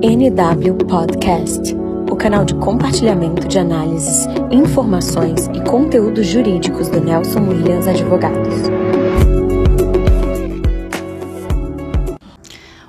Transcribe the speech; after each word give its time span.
NW 0.00 0.74
Podcast, 0.86 1.74
o 2.08 2.14
canal 2.14 2.44
de 2.44 2.54
compartilhamento 2.54 3.48
de 3.48 3.58
análises, 3.58 4.26
informações 4.50 5.48
e 5.48 5.60
conteúdos 5.68 6.26
jurídicos 6.26 6.88
do 6.88 7.00
Nelson 7.00 7.40
Williams 7.40 7.88
Advogados. 7.88 8.54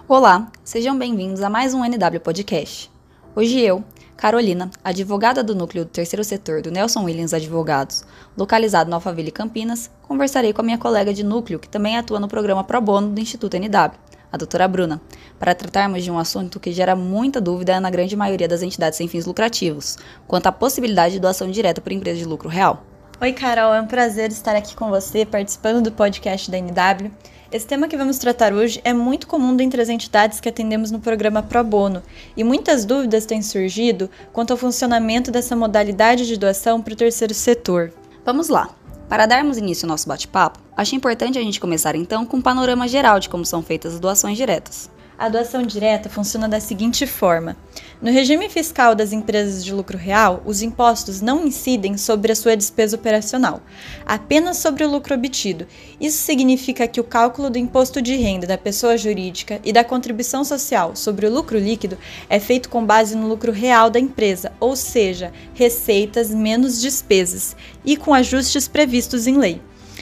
Olá, 0.07 0.51
sejam 0.63 0.97
bem-vindos 0.97 1.41
a 1.41 1.49
mais 1.49 1.73
um 1.73 1.83
NW 1.83 2.19
Podcast. 2.19 2.91
Hoje 3.35 3.59
eu, 3.59 3.83
Carolina, 4.15 4.69
advogada 4.83 5.43
do 5.43 5.55
núcleo 5.55 5.85
do 5.85 5.89
terceiro 5.89 6.23
setor 6.23 6.61
do 6.61 6.69
Nelson 6.69 7.03
Williams 7.05 7.33
Advogados, 7.33 8.03
localizado 8.37 8.89
no 8.89 8.95
Alphaville, 8.95 9.31
Campinas, 9.31 9.89
conversarei 10.03 10.53
com 10.53 10.61
a 10.61 10.65
minha 10.65 10.77
colega 10.77 11.13
de 11.13 11.23
núcleo, 11.23 11.57
que 11.57 11.69
também 11.69 11.97
atua 11.97 12.19
no 12.19 12.27
programa 12.27 12.63
Pro 12.63 12.79
Bono 12.81 13.09
do 13.09 13.19
Instituto 13.19 13.55
NW, 13.55 14.08
a 14.31 14.37
doutora 14.37 14.67
Bruna, 14.67 15.01
para 15.37 15.55
tratarmos 15.55 16.03
de 16.03 16.11
um 16.11 16.17
assunto 16.17 16.59
que 16.59 16.71
gera 16.71 16.95
muita 16.95 17.41
dúvida 17.41 17.79
na 17.79 17.89
grande 17.89 18.15
maioria 18.15 18.47
das 18.47 18.61
entidades 18.61 18.97
sem 18.97 19.07
fins 19.07 19.25
lucrativos, 19.25 19.97
quanto 20.27 20.47
à 20.47 20.51
possibilidade 20.51 21.15
de 21.15 21.19
doação 21.19 21.49
direta 21.49 21.81
por 21.81 21.91
empresa 21.91 22.19
de 22.19 22.25
lucro 22.25 22.49
real. 22.49 22.85
Oi, 23.21 23.33
Carol, 23.33 23.73
é 23.73 23.81
um 23.81 23.87
prazer 23.87 24.31
estar 24.31 24.55
aqui 24.55 24.75
com 24.75 24.89
você, 24.89 25.25
participando 25.25 25.81
do 25.81 25.91
podcast 25.91 26.49
da 26.49 26.57
NW. 26.57 27.11
Esse 27.51 27.65
tema 27.65 27.87
que 27.87 27.97
vamos 27.97 28.17
tratar 28.17 28.53
hoje 28.53 28.79
é 28.83 28.93
muito 28.93 29.27
comum 29.27 29.55
dentre 29.55 29.81
as 29.81 29.89
entidades 29.89 30.39
que 30.39 30.47
atendemos 30.47 30.91
no 30.91 30.99
programa 30.99 31.43
Pro 31.43 31.63
Bono, 31.63 32.03
e 32.37 32.43
muitas 32.43 32.85
dúvidas 32.85 33.25
têm 33.25 33.41
surgido 33.41 34.09
quanto 34.31 34.51
ao 34.51 34.57
funcionamento 34.57 35.31
dessa 35.31 35.55
modalidade 35.55 36.27
de 36.27 36.37
doação 36.37 36.81
para 36.81 36.93
o 36.93 36.97
terceiro 36.97 37.33
setor. 37.33 37.91
Vamos 38.23 38.49
lá! 38.49 38.78
Para 39.09 39.25
darmos 39.25 39.57
início 39.57 39.87
ao 39.87 39.89
nosso 39.89 40.07
bate-papo, 40.07 40.59
acho 40.77 40.95
importante 40.95 41.39
a 41.39 41.41
gente 41.41 41.59
começar 41.59 41.95
então 41.95 42.27
com 42.27 42.37
um 42.37 42.41
panorama 42.41 42.87
geral 42.87 43.19
de 43.19 43.27
como 43.27 43.43
são 43.43 43.63
feitas 43.63 43.95
as 43.95 43.99
doações 43.99 44.37
diretas. 44.37 44.87
A 45.19 45.27
doação 45.27 45.63
direta 45.63 46.07
funciona 46.09 46.47
da 46.47 46.61
seguinte 46.61 47.05
forma: 47.05 47.57
no 48.01 48.09
regime 48.09 48.47
fiscal 48.47 48.95
das 48.95 49.11
empresas 49.11 49.65
de 49.65 49.73
lucro 49.73 49.97
real, 49.97 50.41
os 50.45 50.61
impostos 50.61 51.19
não 51.19 51.45
incidem 51.45 51.97
sobre 51.97 52.31
a 52.31 52.35
sua 52.37 52.55
despesa 52.55 52.95
operacional, 52.95 53.61
apenas 54.05 54.55
sobre 54.55 54.85
o 54.85 54.89
lucro 54.89 55.13
obtido. 55.13 55.67
Isso 55.99 56.19
significa 56.19 56.87
que 56.87 57.01
o 57.01 57.03
cálculo 57.03 57.49
do 57.49 57.57
imposto 57.57 58.01
de 58.01 58.15
renda 58.15 58.47
da 58.47 58.57
pessoa 58.57 58.97
jurídica 58.97 59.59
e 59.65 59.73
da 59.73 59.83
contribuição 59.83 60.45
social 60.45 60.95
sobre 60.95 61.27
o 61.27 61.33
lucro 61.33 61.59
líquido 61.59 61.97
é 62.29 62.39
feito 62.39 62.69
com 62.69 62.85
base 62.85 63.13
no 63.17 63.27
lucro 63.27 63.51
real 63.51 63.89
da 63.89 63.99
empresa, 63.99 64.53
ou 64.57 64.73
seja, 64.73 65.33
receitas 65.53 66.33
menos 66.33 66.79
despesas, 66.79 67.57
e 67.83 67.97
com 67.97 68.13
ajustes 68.13 68.69
previstos 68.69 69.27
em 69.27 69.37
lei. 69.37 69.61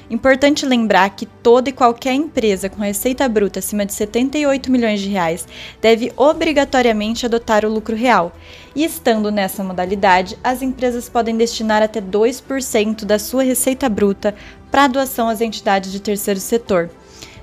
Importante 0.09 0.65
lembrar 0.65 1.09
que 1.09 1.25
toda 1.25 1.69
e 1.69 1.73
qualquer 1.73 2.13
empresa 2.13 2.69
com 2.69 2.81
receita 2.81 3.27
bruta 3.27 3.59
acima 3.59 3.85
de 3.85 3.93
78 3.93 4.71
milhões 4.71 5.01
de 5.01 5.09
reais 5.09 5.45
deve 5.81 6.13
obrigatoriamente 6.15 7.25
adotar 7.25 7.65
o 7.65 7.69
lucro 7.69 7.93
real. 7.93 8.31
E 8.73 8.85
estando 8.85 9.29
nessa 9.29 9.65
modalidade, 9.65 10.37
as 10.41 10.61
empresas 10.61 11.09
podem 11.09 11.35
destinar 11.35 11.83
até 11.83 11.99
2% 11.99 13.03
da 13.03 13.19
sua 13.19 13.43
receita 13.43 13.89
bruta 13.89 14.33
para 14.71 14.87
doação 14.87 15.27
às 15.27 15.41
entidades 15.41 15.91
de 15.91 15.99
terceiro 15.99 16.39
setor 16.39 16.89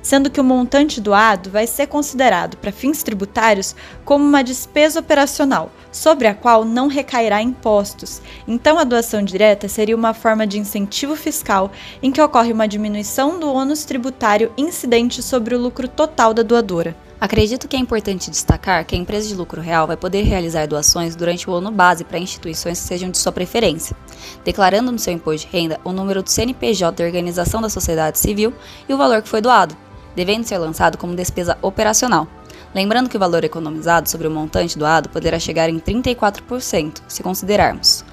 sendo 0.04 0.30
que 0.30 0.40
o 0.40 0.44
montante 0.44 1.00
doado 1.00 1.48
vai 1.48 1.66
ser 1.66 1.86
considerado 1.86 2.58
para 2.58 2.70
fins 2.70 3.02
tributários 3.02 3.74
como 4.04 4.22
uma 4.22 4.44
despesa 4.44 5.00
operacional, 5.00 5.72
sobre 5.90 6.28
a 6.28 6.34
qual 6.34 6.62
não 6.62 6.88
recairá 6.88 7.40
impostos. 7.40 8.20
Então, 8.46 8.78
a 8.78 8.84
doação 8.84 9.22
direta 9.22 9.66
seria 9.66 9.96
uma 9.96 10.12
forma 10.12 10.46
de 10.46 10.58
incentivo 10.58 11.16
fiscal 11.16 11.72
em 12.02 12.12
que 12.12 12.20
ocorre 12.20 12.52
uma 12.52 12.68
diminuição 12.68 13.40
do 13.40 13.50
ônus 13.50 13.84
tributário 13.86 14.52
incidente 14.58 15.22
sobre 15.22 15.54
o 15.54 15.58
lucro 15.58 15.88
total 15.88 16.34
da 16.34 16.42
doadora. 16.42 16.94
Acredito 17.18 17.66
que 17.66 17.74
é 17.74 17.78
importante 17.78 18.30
destacar 18.30 18.84
que 18.84 18.94
a 18.94 18.98
empresa 18.98 19.26
de 19.28 19.34
lucro 19.34 19.62
real 19.62 19.86
vai 19.86 19.96
poder 19.96 20.24
realizar 20.24 20.66
doações 20.66 21.16
durante 21.16 21.48
o 21.48 21.54
ano 21.54 21.70
base 21.70 22.04
para 22.04 22.18
instituições 22.18 22.78
que 22.78 22.86
sejam 22.86 23.10
de 23.10 23.16
sua 23.16 23.32
preferência, 23.32 23.96
declarando 24.44 24.92
no 24.92 24.98
seu 24.98 25.14
imposto 25.14 25.48
de 25.48 25.56
renda 25.56 25.80
o 25.82 25.92
número 25.92 26.22
do 26.22 26.28
CNPJ 26.28 26.98
da 26.98 27.04
organização 27.06 27.62
da 27.62 27.70
sociedade 27.70 28.18
civil 28.18 28.52
e 28.86 28.92
o 28.92 28.98
valor 28.98 29.22
que 29.22 29.28
foi 29.30 29.40
doado, 29.40 29.74
devendo 30.14 30.44
ser 30.44 30.58
lançado 30.58 30.98
como 30.98 31.14
despesa 31.14 31.58
operacional. 31.62 32.26
Lembrando 32.74 33.08
que 33.08 33.16
o 33.16 33.20
valor 33.20 33.44
economizado 33.44 34.08
sobre 34.10 34.26
o 34.26 34.30
montante 34.30 34.78
doado 34.78 35.08
poderá 35.08 35.38
chegar 35.38 35.68
em 35.68 35.78
34%, 35.78 37.02
se 37.06 37.22
considerarmos 37.22 38.04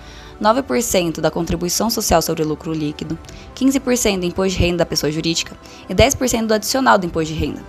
9% 0.42 1.22
da 1.22 1.30
contribuição 1.30 1.90
social 1.90 2.22
sobre 2.22 2.44
o 2.44 2.48
lucro 2.48 2.74
líquido, 2.74 3.18
15% 3.56 4.20
do 4.20 4.26
imposto 4.26 4.58
de 4.58 4.64
renda 4.64 4.78
da 4.80 4.86
pessoa 4.86 5.12
jurídica 5.12 5.56
e 5.88 5.94
10% 5.94 6.48
do 6.48 6.54
adicional 6.54 6.98
do 6.98 7.06
imposto 7.06 7.34
de 7.34 7.40
renda. 7.40 7.64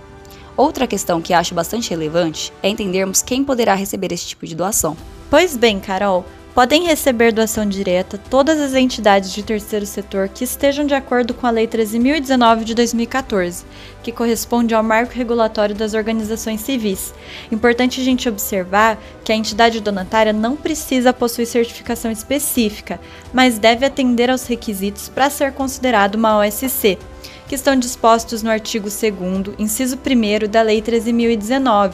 Outra 0.57 0.85
questão 0.85 1.21
que 1.21 1.33
acho 1.33 1.55
bastante 1.55 1.89
relevante 1.89 2.53
é 2.61 2.69
entendermos 2.69 3.21
quem 3.21 3.43
poderá 3.43 3.73
receber 3.73 4.11
esse 4.11 4.27
tipo 4.27 4.45
de 4.45 4.55
doação. 4.55 4.95
Pois 5.29 5.57
bem, 5.57 5.79
Carol, 5.79 6.25
Podem 6.53 6.83
receber 6.83 7.33
doação 7.33 7.67
direta 7.67 8.15
todas 8.29 8.59
as 8.61 8.75
entidades 8.75 9.33
de 9.33 9.41
terceiro 9.41 9.87
setor 9.87 10.29
que 10.29 10.43
estejam 10.43 10.85
de 10.85 10.93
acordo 10.93 11.33
com 11.33 11.47
a 11.47 11.49
Lei 11.49 11.67
13.019 11.67 12.63
de 12.63 12.75
2014, 12.75 13.65
que 14.03 14.11
corresponde 14.11 14.75
ao 14.75 14.83
marco 14.83 15.15
regulatório 15.15 15.73
das 15.73 15.95
organizações 15.95 16.61
civis. 16.61 17.11
Importante 17.51 17.99
a 17.99 18.03
gente 18.03 18.29
observar 18.29 19.01
que 19.23 19.31
a 19.31 19.35
entidade 19.35 19.79
donatária 19.79 20.31
não 20.31 20.55
precisa 20.55 21.11
possuir 21.11 21.47
certificação 21.47 22.11
específica, 22.11 22.99
mas 23.33 23.57
deve 23.57 23.83
atender 23.83 24.29
aos 24.29 24.45
requisitos 24.45 25.09
para 25.09 25.31
ser 25.31 25.53
considerado 25.53 26.13
uma 26.13 26.37
OSC, 26.37 26.99
que 27.47 27.55
estão 27.55 27.75
dispostos 27.75 28.43
no 28.43 28.51
artigo 28.51 28.89
2, 28.89 29.55
inciso 29.57 29.97
1 29.97 30.47
da 30.47 30.61
Lei 30.61 30.83
13.019 30.83 31.93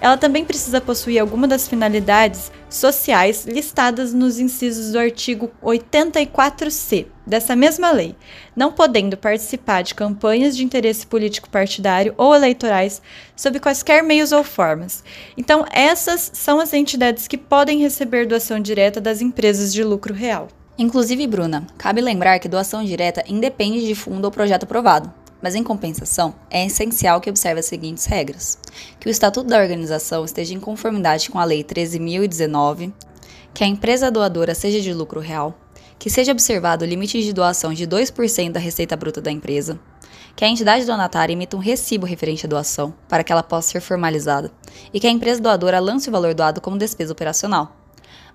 ela 0.00 0.16
também 0.16 0.44
precisa 0.44 0.80
possuir 0.80 1.20
alguma 1.20 1.46
das 1.46 1.68
finalidades 1.68 2.50
sociais 2.68 3.44
listadas 3.44 4.14
nos 4.14 4.38
incisos 4.38 4.92
do 4.92 4.98
artigo 4.98 5.50
84C 5.62 7.06
dessa 7.26 7.54
mesma 7.54 7.90
lei, 7.90 8.16
não 8.56 8.72
podendo 8.72 9.16
participar 9.16 9.82
de 9.82 9.94
campanhas 9.94 10.56
de 10.56 10.64
interesse 10.64 11.06
político 11.06 11.50
partidário 11.50 12.14
ou 12.16 12.34
eleitorais 12.34 13.02
sob 13.36 13.60
quaisquer 13.60 14.02
meios 14.02 14.32
ou 14.32 14.42
formas. 14.42 15.04
Então, 15.36 15.64
essas 15.70 16.30
são 16.34 16.58
as 16.58 16.72
entidades 16.72 17.28
que 17.28 17.36
podem 17.36 17.80
receber 17.80 18.26
doação 18.26 18.58
direta 18.58 19.00
das 19.00 19.20
empresas 19.20 19.72
de 19.72 19.84
lucro 19.84 20.14
real. 20.14 20.48
Inclusive, 20.78 21.26
Bruna, 21.26 21.66
cabe 21.76 22.00
lembrar 22.00 22.38
que 22.38 22.48
doação 22.48 22.82
direta 22.82 23.22
independe 23.28 23.86
de 23.86 23.94
fundo 23.94 24.24
ou 24.24 24.30
projeto 24.30 24.64
aprovado. 24.64 25.12
Mas, 25.42 25.54
em 25.54 25.62
compensação, 25.62 26.34
é 26.50 26.66
essencial 26.66 27.20
que 27.20 27.30
observe 27.30 27.60
as 27.60 27.66
seguintes 27.66 28.04
regras: 28.04 28.58
que 28.98 29.08
o 29.08 29.10
estatuto 29.10 29.48
da 29.48 29.58
organização 29.58 30.24
esteja 30.24 30.54
em 30.54 30.60
conformidade 30.60 31.30
com 31.30 31.38
a 31.38 31.44
Lei 31.44 31.64
13.019, 31.64 32.92
que 33.54 33.64
a 33.64 33.66
empresa 33.66 34.10
doadora 34.10 34.54
seja 34.54 34.80
de 34.80 34.92
lucro 34.92 35.20
real, 35.20 35.58
que 35.98 36.10
seja 36.10 36.32
observado 36.32 36.84
o 36.84 36.88
limite 36.88 37.22
de 37.22 37.32
doação 37.32 37.74
de 37.74 37.86
2% 37.86 38.52
da 38.52 38.60
receita 38.60 38.96
bruta 38.96 39.20
da 39.20 39.30
empresa, 39.30 39.78
que 40.34 40.44
a 40.44 40.48
entidade 40.48 40.86
donatária 40.86 41.32
emita 41.32 41.56
um 41.56 41.60
recibo 41.60 42.06
referente 42.06 42.46
à 42.46 42.48
doação, 42.48 42.94
para 43.08 43.22
que 43.22 43.32
ela 43.32 43.42
possa 43.42 43.72
ser 43.72 43.80
formalizada, 43.80 44.50
e 44.92 45.00
que 45.00 45.06
a 45.06 45.10
empresa 45.10 45.40
doadora 45.40 45.78
lance 45.78 46.08
o 46.08 46.12
valor 46.12 46.34
doado 46.34 46.60
como 46.60 46.78
despesa 46.78 47.12
operacional. 47.12 47.76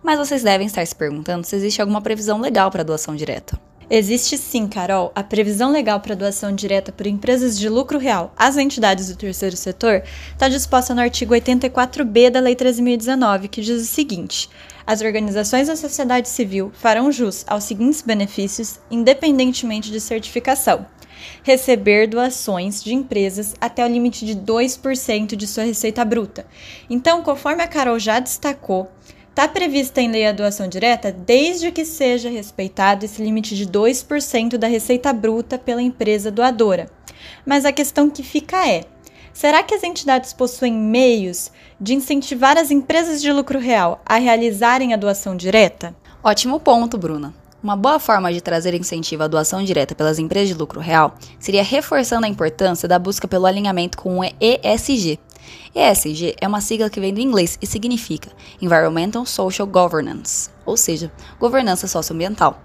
Mas 0.04 0.20
vocês 0.20 0.44
devem 0.44 0.68
estar 0.68 0.86
se 0.86 0.96
perguntando 0.96 1.46
se 1.46 1.56
existe 1.56 1.82
alguma 1.82 2.02
previsão 2.02 2.40
legal 2.40 2.70
para 2.70 2.82
a 2.82 2.86
doação 2.86 3.16
direta. 3.16 3.60
Existe 3.88 4.35
sim, 4.35 4.68
Carol. 4.68 5.12
A 5.13 5.22
previsão 5.22 5.72
legal 5.72 6.00
para 6.00 6.16
doação 6.16 6.51
direta 6.51 6.91
por 6.91 7.06
empresas 7.06 7.57
de 7.57 7.69
lucro 7.69 8.00
real 8.00 8.34
às 8.35 8.57
entidades 8.57 9.09
do 9.09 9.16
terceiro 9.16 9.56
setor 9.56 10.01
está 10.31 10.50
disposta 10.50 10.96
no 10.96 11.01
artigo 11.01 11.35
84b 11.35 12.31
da 12.31 12.40
Lei 12.40 12.56
13.019, 12.56 13.47
que 13.47 13.62
diz 13.62 13.84
o 13.84 13.85
seguinte: 13.85 14.50
as 14.88 15.01
organizações 15.01 15.68
da 15.68 15.75
sociedade 15.75 16.28
civil 16.29 16.72
farão 16.73 17.12
jus 17.12 17.46
aos 17.47 17.66
seguintes 17.66 18.01
benefícios, 18.01 18.79
independentemente 18.90 19.91
de 19.91 20.02
certificação. 20.02 20.88
Receber 21.44 22.07
doações 22.07 22.84
de 22.84 22.94
empresas 22.94 23.53
até 23.62 23.85
o 23.85 23.88
limite 23.88 24.25
de 24.25 24.35
2% 24.35 25.35
de 25.35 25.46
sua 25.46 25.63
receita 25.63 26.03
bruta. 26.03 26.46
Então, 26.90 27.22
conforme 27.22 27.61
a 27.61 27.67
Carol 27.67 27.99
já 27.99 28.20
destacou, 28.20 28.91
Está 29.35 29.49
prevista 29.49 29.99
em 29.99 30.09
lei 30.09 30.26
a 30.26 30.32
doação 30.32 30.66
direta 30.66 31.11
desde 31.11 31.70
que 31.70 31.84
seja 31.84 32.29
respeitado 32.29 33.03
esse 33.03 33.22
limite 33.22 33.53
de 33.53 33.67
2% 33.67 34.55
da 34.55 34.66
receita 34.66 35.11
bruta 35.11 35.58
pela 35.58 35.82
empresa 35.82 36.32
doadora. 36.32 36.90
Mas 37.46 37.66
a 37.66 37.73
questão 37.73 38.09
que 38.09 38.23
fica 38.23 38.66
é: 38.66 38.85
será 39.34 39.61
que 39.61 39.76
as 39.76 39.84
entidades 39.84 40.32
possuem 40.32 40.72
meios 40.72 41.52
de 41.82 41.93
incentivar 41.93 42.58
as 42.58 42.72
empresas 42.72 43.22
de 43.22 43.29
lucro 43.29 43.59
real 43.59 44.02
a 44.05 44.16
realizarem 44.16 44.93
a 44.93 44.97
doação 44.97 45.35
direta? 45.35 45.93
Ótimo 46.23 46.58
ponto, 46.58 46.97
Bruna. 46.97 47.34
Uma 47.61 47.76
boa 47.76 47.99
forma 47.99 48.31
de 48.31 48.40
trazer 48.40 48.73
incentivo 48.73 49.23
à 49.23 49.28
doação 49.28 49.61
direta 49.64 49.96
pelas 49.96 50.17
empresas 50.17 50.47
de 50.47 50.53
lucro 50.53 50.79
real 50.79 51.14
seria 51.40 51.64
reforçando 51.64 52.26
a 52.26 52.29
importância 52.29 52.88
da 52.88 52.97
busca 52.97 53.28
pelo 53.28 53.47
alinhamento 53.47 53.97
com 53.97 54.20
o 54.20 54.23
ESG, 54.23 55.20
ESG 55.74 56.36
é 56.40 56.47
uma 56.47 56.62
sigla 56.62 56.90
que 56.90 57.00
vem 57.00 57.14
do 57.14 57.20
inglês 57.20 57.58
e 57.62 57.68
significa 57.68 58.32
Environmental 58.62 59.26
Social 59.26 59.68
Governance, 59.68 60.50
ou 60.66 60.78
seja, 60.78 61.12
governança 61.40 61.88
socioambiental. 61.88 62.62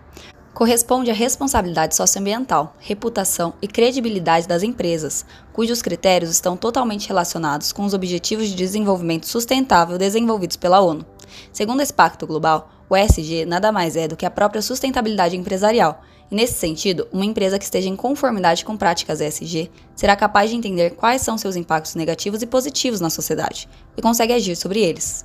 corresponde 0.53 1.11
à 1.11 1.15
responsabilidade 1.15 1.95
socioambiental, 1.97 2.77
reputação 2.81 3.55
e 3.63 3.69
credibilidade 3.69 4.47
das 4.47 4.63
empresas, 4.63 5.25
cujos 5.53 5.81
critérios 5.81 6.31
estão 6.31 6.57
totalmente 6.57 7.09
relacionados 7.09 7.73
com 7.73 7.85
os 7.85 7.95
Objetivos 7.95 8.49
de 8.49 8.55
Desenvolvimento 8.55 9.27
Sustentável 9.27 9.97
desenvolvidos 9.97 10.57
pela 10.57 10.81
ONU. 10.81 11.07
Segundo 11.53 11.81
esse 11.81 11.93
pacto 11.93 12.27
global, 12.27 12.69
o 12.91 12.97
ESG 12.97 13.47
nada 13.47 13.71
mais 13.71 13.95
é 13.95 14.09
do 14.09 14.17
que 14.17 14.27
a 14.27 14.31
própria 14.31 14.61
sustentabilidade 14.61 15.37
empresarial, 15.37 16.03
e 16.29 16.35
nesse 16.35 16.55
sentido, 16.55 17.07
uma 17.13 17.25
empresa 17.25 17.57
que 17.57 17.65
esteja 17.65 17.89
em 17.89 17.95
conformidade 17.95 18.65
com 18.65 18.77
práticas 18.77 19.21
ESG 19.21 19.71
será 19.95 20.17
capaz 20.17 20.51
de 20.51 20.57
entender 20.57 20.91
quais 20.91 21.23
são 21.23 21.39
seus 21.39 21.55
impactos 21.55 21.95
negativos 21.95 22.43
e 22.43 22.47
positivos 22.47 23.01
na 23.01 23.09
sociedade 23.09 23.69
e 23.97 24.03
consegue 24.03 24.33
agir 24.33 24.57
sobre 24.57 24.81
eles. 24.81 25.25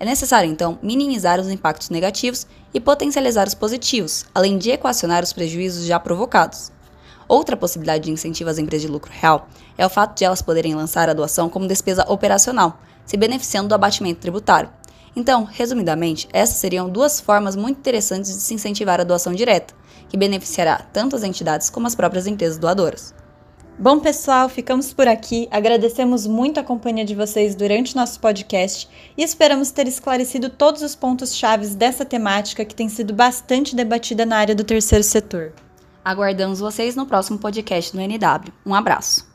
É 0.00 0.06
necessário, 0.06 0.50
então, 0.50 0.78
minimizar 0.82 1.38
os 1.38 1.48
impactos 1.48 1.90
negativos 1.90 2.46
e 2.72 2.80
potencializar 2.80 3.46
os 3.46 3.54
positivos, 3.54 4.24
além 4.34 4.56
de 4.56 4.70
equacionar 4.70 5.22
os 5.22 5.34
prejuízos 5.34 5.84
já 5.84 6.00
provocados. 6.00 6.72
Outra 7.28 7.56
possibilidade 7.56 8.04
de 8.04 8.10
incentivo 8.10 8.50
às 8.50 8.58
empresas 8.58 8.86
de 8.86 8.92
lucro 8.92 9.12
real 9.12 9.48
é 9.76 9.86
o 9.86 9.90
fato 9.90 10.16
de 10.16 10.24
elas 10.24 10.42
poderem 10.42 10.74
lançar 10.74 11.08
a 11.08 11.14
doação 11.14 11.48
como 11.48 11.68
despesa 11.68 12.04
operacional, 12.10 12.80
se 13.04 13.16
beneficiando 13.16 13.68
do 13.68 13.74
abatimento 13.74 14.20
tributário. 14.20 14.70
Então, 15.14 15.44
resumidamente, 15.44 16.28
essas 16.32 16.56
seriam 16.56 16.88
duas 16.88 17.20
formas 17.20 17.54
muito 17.54 17.78
interessantes 17.78 18.34
de 18.34 18.40
se 18.40 18.54
incentivar 18.54 19.00
a 19.00 19.04
doação 19.04 19.32
direta, 19.32 19.74
que 20.08 20.16
beneficiará 20.16 20.78
tanto 20.92 21.14
as 21.14 21.22
entidades 21.22 21.68
como 21.68 21.86
as 21.86 21.94
próprias 21.94 22.26
empresas 22.26 22.58
doadoras. 22.58 23.14
Bom, 23.78 23.98
pessoal, 23.98 24.48
ficamos 24.48 24.92
por 24.92 25.08
aqui. 25.08 25.48
Agradecemos 25.50 26.26
muito 26.26 26.60
a 26.60 26.62
companhia 26.62 27.04
de 27.04 27.14
vocês 27.14 27.54
durante 27.54 27.96
nosso 27.96 28.20
podcast 28.20 28.88
e 29.16 29.22
esperamos 29.22 29.70
ter 29.70 29.88
esclarecido 29.88 30.50
todos 30.50 30.82
os 30.82 30.94
pontos 30.94 31.34
chaves 31.34 31.74
dessa 31.74 32.04
temática 32.04 32.64
que 32.64 32.74
tem 32.74 32.88
sido 32.88 33.14
bastante 33.14 33.74
debatida 33.74 34.26
na 34.26 34.36
área 34.36 34.54
do 34.54 34.62
terceiro 34.62 35.02
setor. 35.02 35.52
Aguardamos 36.04 36.60
vocês 36.60 36.94
no 36.94 37.06
próximo 37.06 37.38
podcast 37.38 37.92
do 37.92 38.00
NW. 38.00 38.52
Um 38.64 38.74
abraço. 38.74 39.26